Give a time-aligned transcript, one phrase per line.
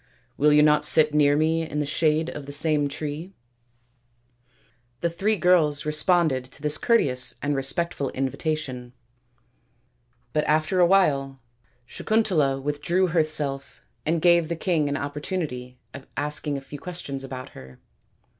[0.39, 3.33] "Will you not sit near me in the shade of the same tree?"
[5.01, 8.93] The three girls responded to this courteous and respectful invitation,
[10.33, 11.39] but after a while
[11.87, 15.77] Sakuntala with 228 THE INDIAN STORY BOOK drew herself and gave the king an opportunity
[15.93, 17.77] of asking a few questions about her.